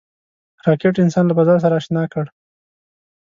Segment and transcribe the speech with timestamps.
[0.65, 2.25] راکټ انسان له فضا سره اشنا کړ